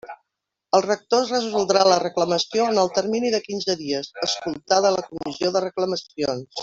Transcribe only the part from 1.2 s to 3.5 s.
resoldrà la reclamació en el termini de